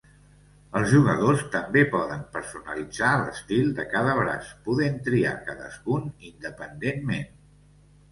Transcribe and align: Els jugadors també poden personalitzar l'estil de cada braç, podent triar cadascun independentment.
Els 0.77 0.87
jugadors 0.91 1.41
també 1.55 1.81
poden 1.95 2.23
personalitzar 2.37 3.09
l'estil 3.23 3.69
de 3.81 3.85
cada 3.91 4.15
braç, 4.21 4.49
podent 4.71 4.97
triar 5.09 5.35
cadascun 5.51 6.09
independentment. 6.31 7.29